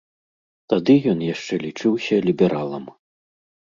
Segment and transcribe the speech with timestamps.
[0.73, 2.93] Тады ён яшчэ лічыўся лібералам.